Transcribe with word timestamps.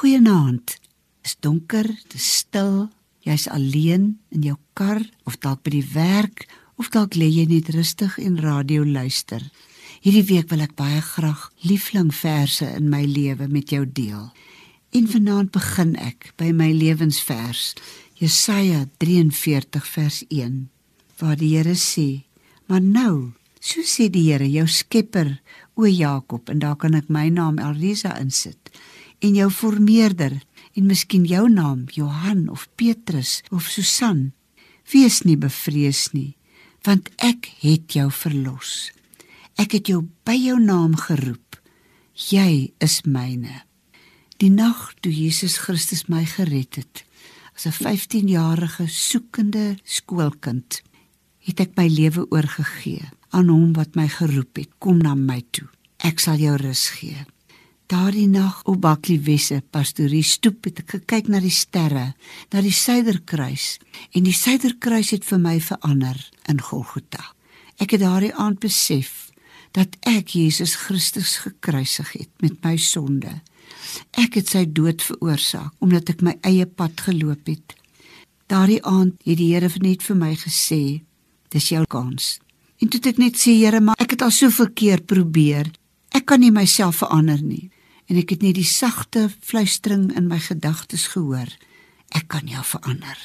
Goeienaand. 0.00 0.66
Dit 1.20 1.28
is 1.28 1.36
donker, 1.44 1.84
dit 1.84 2.14
is 2.16 2.26
stil. 2.38 2.88
Jy's 3.20 3.44
alleen 3.52 4.14
in 4.32 4.46
jou 4.48 4.54
kar 4.72 5.02
of 5.28 5.34
dalk 5.44 5.60
by 5.66 5.74
die 5.74 5.88
werk 5.92 6.46
of 6.80 6.88
dalk 6.94 7.18
lê 7.20 7.26
jy 7.28 7.42
net 7.50 7.68
rustig 7.74 8.14
en 8.16 8.38
radio 8.40 8.86
luister. 8.88 9.42
Hierdie 10.00 10.24
week 10.30 10.48
wil 10.48 10.64
ek 10.64 10.72
baie 10.78 11.02
graag 11.04 11.42
liefling 11.68 12.08
verse 12.16 12.64
in 12.64 12.88
my 12.88 13.02
lewe 13.04 13.50
met 13.52 13.74
jou 13.76 13.82
deel. 13.84 14.30
En 14.96 15.10
vanaand 15.12 15.52
begin 15.52 15.92
ek 16.00 16.30
by 16.40 16.48
my 16.56 16.70
lewensvers, 16.72 17.74
Jesaja 18.16 18.86
43 19.04 19.84
vers 19.98 20.22
1, 20.30 20.62
waar 21.20 21.36
die 21.36 21.58
Here 21.58 21.76
sê: 21.76 22.24
"Maar 22.72 22.80
nou, 22.80 23.34
so 23.60 23.84
sê 23.84 24.08
die 24.08 24.32
Here, 24.32 24.48
jou 24.48 24.64
Skepper, 24.64 25.42
o 25.76 25.84
Jakob, 25.84 26.48
en 26.48 26.64
daar 26.64 26.76
kan 26.76 26.94
ek 26.94 27.12
my 27.12 27.28
naam 27.28 27.60
Elrisa 27.60 28.16
insit, 28.16 28.72
en 29.20 29.34
jou 29.36 29.50
formeerder, 29.50 30.40
en 30.74 30.86
miskien 30.86 31.24
jou 31.28 31.48
naam 31.50 31.84
Johan 31.92 32.48
of 32.48 32.68
Petrus 32.76 33.40
of 33.50 33.68
Susan. 33.68 34.30
Wees 34.90 35.22
nie 35.26 35.36
bevrees 35.36 36.10
nie, 36.14 36.36
want 36.86 37.10
ek 37.18 37.50
het 37.60 37.92
jou 37.94 38.08
verlos. 38.10 38.90
Ek 39.60 39.76
het 39.76 39.90
jou 39.90 40.04
by 40.24 40.36
jou 40.38 40.56
naam 40.62 40.96
geroep. 40.96 41.58
Jy 42.30 42.72
is 42.80 43.00
myne. 43.04 43.64
Die 44.40 44.50
nag 44.50 44.94
toe 45.04 45.12
Jesus 45.12 45.58
Christus 45.60 46.06
my 46.08 46.24
gered 46.24 46.80
het, 46.80 47.04
as 47.56 47.66
'n 47.66 47.76
15-jarige 47.76 48.88
soekende 48.88 49.76
skoolkind, 49.84 50.82
het 51.44 51.60
ek 51.60 51.76
my 51.76 51.88
lewe 51.88 52.24
oorgegee 52.30 53.04
aan 53.30 53.48
hom 53.48 53.72
wat 53.72 53.94
my 53.96 54.08
geroep 54.08 54.56
het. 54.56 54.70
Kom 54.78 54.98
na 54.98 55.14
my 55.14 55.42
toe. 55.50 55.68
Ek 55.98 56.20
sal 56.20 56.36
jou 56.40 56.56
rus 56.56 56.88
gee. 56.88 57.26
Daardie 57.90 58.28
nag 58.28 58.60
op 58.70 58.80
Bakliewesse 58.80 59.56
pastorie 59.74 60.22
stoep 60.22 60.68
het 60.68 60.76
ek 60.84 60.92
gekyk 60.94 61.26
na 61.26 61.40
die 61.42 61.50
sterre, 61.50 62.12
na 62.54 62.60
die 62.62 62.74
suiderkruis 62.74 63.80
en 64.14 64.28
die 64.28 64.34
suiderkruis 64.36 65.10
het 65.16 65.26
vir 65.26 65.40
my 65.42 65.56
verander 65.58 66.20
in 66.46 66.62
Golgotha. 66.62 67.32
Ek 67.82 67.96
het 67.96 68.04
daardie 68.04 68.30
aand 68.30 68.60
besef 68.62 69.32
dat 69.74 69.96
ek 70.06 70.36
Jesus 70.38 70.76
Christus 70.84 71.40
gekruisig 71.42 72.12
het 72.14 72.30
met 72.44 72.60
my 72.62 72.76
sonde. 72.78 73.32
Ek 74.14 74.38
het 74.38 74.54
sy 74.54 74.62
dood 74.70 75.02
veroorsaak 75.02 75.74
omdat 75.82 76.14
ek 76.14 76.22
my 76.22 76.36
eie 76.46 76.68
pad 76.70 77.02
geloop 77.08 77.50
het. 77.50 77.74
Daardie 78.46 78.78
aand 78.86 79.18
het 79.26 79.42
die 79.42 79.50
Here 79.50 79.72
net 79.82 80.06
vir 80.06 80.20
my 80.22 80.30
gesê, 80.38 81.02
dis 81.50 81.72
jou 81.74 81.82
kans. 81.90 82.38
En 82.78 82.86
toe 82.86 83.02
ek 83.10 83.18
net 83.18 83.34
sê 83.34 83.58
Here, 83.58 83.82
maar 83.82 83.98
ek 83.98 84.14
het 84.14 84.22
al 84.22 84.30
soveel 84.30 84.70
keer 84.78 85.02
probeer. 85.02 85.74
Ek 86.14 86.30
kan 86.30 86.38
nie 86.38 86.54
myself 86.54 87.02
verander 87.02 87.42
nie 87.42 87.66
en 88.10 88.18
ek 88.18 88.34
het 88.34 88.42
net 88.42 88.56
die 88.58 88.66
sagte 88.66 89.28
fluistering 89.30 90.10
in 90.18 90.26
my 90.26 90.40
gedagtes 90.42 91.06
gehoor. 91.14 91.50
Ek 92.10 92.26
kan 92.32 92.48
jou 92.50 92.62
verander. 92.66 93.18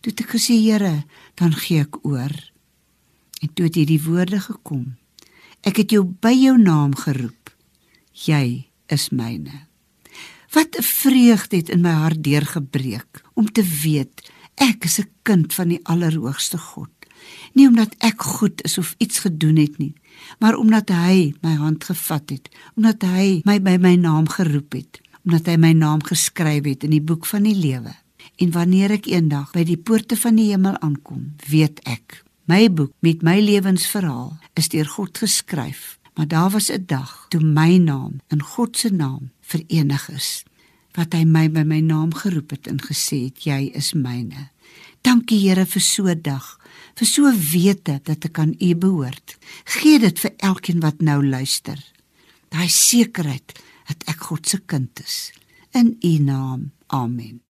Toe 0.00 0.14
ek 0.14 0.32
gesê 0.32 0.56
Here, 0.56 1.04
dan 1.36 1.52
gee 1.52 1.84
ek 1.84 2.00
oor. 2.08 2.32
En 3.44 3.52
toe 3.52 3.68
het 3.68 3.76
hierdie 3.76 4.00
woorde 4.00 4.40
gekom. 4.40 4.96
Ek 5.60 5.82
het 5.82 5.92
jou 5.92 6.06
by 6.06 6.32
jou 6.32 6.56
naam 6.56 6.94
geroep. 6.96 7.52
Jy 8.24 8.70
is 8.88 9.10
myne. 9.12 9.68
Wat 10.54 10.78
'n 10.78 10.82
vreugde 10.82 11.56
het 11.56 11.68
in 11.68 11.82
my 11.82 11.92
hart 11.92 12.24
deurgebreek 12.24 13.22
om 13.34 13.52
te 13.52 13.62
weet 13.62 14.32
ek 14.56 14.84
is 14.84 14.98
'n 14.98 15.10
kind 15.22 15.54
van 15.54 15.68
die 15.68 15.84
Allerhoogste 15.84 16.58
God. 16.58 16.97
Nie 17.52 17.68
omdat 17.68 17.94
ek 17.98 18.22
goed 18.22 18.62
is 18.64 18.78
of 18.78 18.94
iets 18.98 19.18
gedoen 19.24 19.56
het 19.56 19.78
nie, 19.78 19.94
maar 20.38 20.56
omdat 20.58 20.90
hy 20.90 21.34
my 21.42 21.54
hand 21.58 21.84
gevat 21.84 22.30
het, 22.30 22.48
omdat 22.76 23.02
hy 23.02 23.40
my 23.44 23.58
by 23.62 23.76
my 23.80 23.94
naam 23.96 24.28
geroep 24.28 24.72
het, 24.72 25.00
omdat 25.24 25.46
hy 25.46 25.56
my 25.56 25.72
naam 25.72 26.02
geskryf 26.04 26.64
het 26.64 26.84
in 26.84 26.94
die 26.96 27.04
boek 27.04 27.26
van 27.26 27.42
die 27.48 27.56
lewe. 27.56 27.94
En 28.38 28.50
wanneer 28.54 28.94
ek 28.98 29.08
eendag 29.10 29.50
by 29.52 29.64
die 29.66 29.78
poorte 29.78 30.16
van 30.16 30.38
die 30.38 30.50
hemel 30.52 30.78
aankom, 30.84 31.34
weet 31.50 31.80
ek, 31.90 32.22
my 32.48 32.68
boek 32.70 32.94
met 33.04 33.22
my 33.26 33.40
lewensverhaal 33.42 34.36
is 34.56 34.70
deur 34.72 34.86
God 34.88 35.18
geskryf. 35.18 35.98
Maar 36.18 36.28
daar 36.28 36.50
was 36.50 36.70
'n 36.70 36.84
dag 36.86 37.26
toe 37.28 37.40
my 37.40 37.76
naam 37.76 38.20
in 38.28 38.42
God 38.42 38.76
se 38.76 38.88
naam 38.90 39.30
verenig 39.40 40.10
is, 40.10 40.42
wat 40.92 41.12
hy 41.12 41.24
my 41.24 41.50
by 41.50 41.62
my 41.62 41.80
naam 41.80 42.14
geroep 42.14 42.50
het 42.50 42.66
en 42.66 42.80
gesê 42.82 43.24
het 43.24 43.44
jy 43.44 43.70
is 43.74 43.92
myne. 43.92 44.50
Dankie 45.02 45.38
Here 45.48 45.64
vir 45.64 45.82
so 45.82 46.06
'n 46.06 46.22
dag 46.22 46.58
vir 46.98 47.06
so 47.06 47.30
wete 47.30 48.00
dat 48.04 48.24
ek 48.24 48.38
aan 48.38 48.54
U 48.60 48.74
behoort. 48.74 49.36
Gee 49.64 49.98
dit 49.98 50.18
vir 50.18 50.34
elkeen 50.38 50.80
wat 50.80 51.00
nou 51.00 51.22
luister. 51.22 51.78
Daai 52.50 52.68
sekerheid 52.68 53.54
dat 53.88 54.08
ek 54.08 54.20
God 54.30 54.48
se 54.48 54.58
kind 54.58 55.00
is. 55.00 55.32
In 55.74 55.96
U 56.02 56.18
naam. 56.18 56.72
Amen. 56.88 57.47